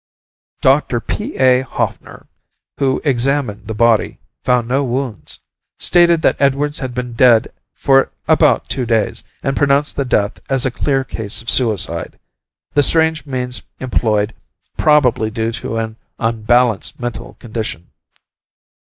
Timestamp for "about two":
8.27-8.87